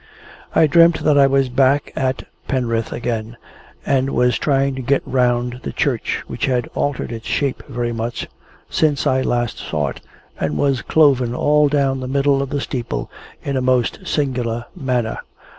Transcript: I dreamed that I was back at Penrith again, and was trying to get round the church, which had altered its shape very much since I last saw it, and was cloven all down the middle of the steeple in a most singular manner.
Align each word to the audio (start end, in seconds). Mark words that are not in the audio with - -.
I 0.55 0.65
dreamed 0.65 0.95
that 1.03 1.15
I 1.15 1.27
was 1.27 1.47
back 1.47 1.93
at 1.95 2.23
Penrith 2.47 2.91
again, 2.91 3.37
and 3.85 4.09
was 4.09 4.39
trying 4.39 4.73
to 4.73 4.81
get 4.81 5.03
round 5.05 5.59
the 5.61 5.71
church, 5.71 6.23
which 6.25 6.47
had 6.47 6.67
altered 6.73 7.11
its 7.11 7.27
shape 7.27 7.61
very 7.69 7.93
much 7.93 8.27
since 8.67 9.05
I 9.05 9.21
last 9.21 9.59
saw 9.59 9.89
it, 9.89 10.01
and 10.39 10.57
was 10.57 10.81
cloven 10.81 11.35
all 11.35 11.69
down 11.69 11.99
the 11.99 12.07
middle 12.07 12.41
of 12.41 12.49
the 12.49 12.61
steeple 12.61 13.11
in 13.43 13.55
a 13.55 13.61
most 13.61 13.99
singular 14.07 14.65
manner. 14.75 15.19